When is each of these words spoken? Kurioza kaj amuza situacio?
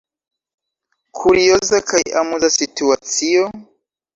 Kurioza 1.19 1.77
kaj 1.91 2.01
amuza 2.23 2.49
situacio? 2.59 3.45